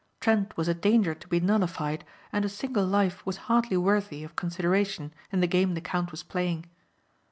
Trent 0.19 0.57
was 0.57 0.67
a 0.67 0.73
danger 0.73 1.13
to 1.13 1.27
be 1.27 1.39
nullified 1.39 2.03
and 2.33 2.43
a 2.43 2.49
single 2.49 2.83
life 2.87 3.23
was 3.23 3.37
hardly 3.45 3.77
worthy 3.77 4.23
of 4.23 4.35
consideration 4.35 5.13
in 5.31 5.41
the 5.41 5.47
game 5.47 5.75
the 5.75 5.79
count 5.79 6.09
was 6.09 6.23
playing. 6.23 6.65